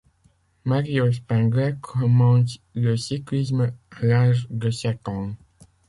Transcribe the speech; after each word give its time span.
Mario 0.65 1.11
Spengler 1.11 1.75
commence 1.79 2.57
le 2.73 2.97
cyclisme 2.97 3.71
à 3.91 4.03
l'âge 4.03 4.47
de 4.49 4.71
sept 4.71 5.07
ans. 5.07 5.35